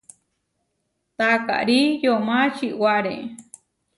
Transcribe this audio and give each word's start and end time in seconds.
Taakári 1.17 1.79
yomá 2.03 2.37
čiwáre. 2.55 3.15